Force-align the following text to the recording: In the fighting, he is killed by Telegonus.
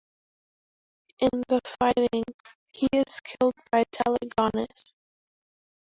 In 1.19 1.29
the 1.47 1.59
fighting, 1.79 2.23
he 2.73 2.87
is 2.91 3.19
killed 3.23 3.53
by 3.71 3.83
Telegonus. 3.91 4.95